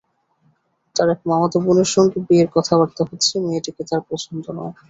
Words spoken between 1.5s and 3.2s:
বোনের সঙ্গে বিয়ের কথাবার্তা